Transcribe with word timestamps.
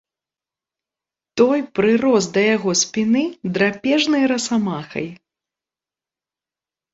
Той 1.41 1.59
прырос 1.79 2.25
да 2.37 2.41
яго 2.55 2.71
спіны 2.81 3.21
драпежнай 3.59 4.23
расамахай. 4.33 5.07